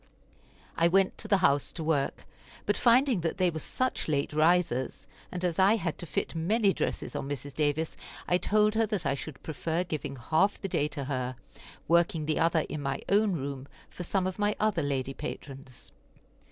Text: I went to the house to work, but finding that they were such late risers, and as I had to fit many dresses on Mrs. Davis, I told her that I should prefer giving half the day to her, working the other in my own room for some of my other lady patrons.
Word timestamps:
I 0.77 0.87
went 0.87 1.15
to 1.19 1.27
the 1.27 1.37
house 1.45 1.71
to 1.73 1.83
work, 1.83 2.25
but 2.65 2.75
finding 2.75 3.21
that 3.21 3.37
they 3.37 3.51
were 3.51 3.59
such 3.59 4.07
late 4.07 4.33
risers, 4.33 5.05
and 5.31 5.45
as 5.45 5.59
I 5.59 5.75
had 5.75 5.99
to 5.99 6.07
fit 6.07 6.33
many 6.33 6.73
dresses 6.73 7.15
on 7.15 7.29
Mrs. 7.29 7.53
Davis, 7.53 7.95
I 8.27 8.39
told 8.39 8.73
her 8.73 8.87
that 8.87 9.05
I 9.05 9.13
should 9.13 9.43
prefer 9.43 9.83
giving 9.83 10.15
half 10.15 10.59
the 10.59 10.67
day 10.67 10.87
to 10.87 11.03
her, 11.03 11.35
working 11.87 12.25
the 12.25 12.39
other 12.39 12.61
in 12.67 12.81
my 12.81 13.03
own 13.09 13.33
room 13.33 13.67
for 13.91 14.01
some 14.03 14.25
of 14.25 14.39
my 14.39 14.55
other 14.59 14.81
lady 14.81 15.13
patrons. 15.13 15.91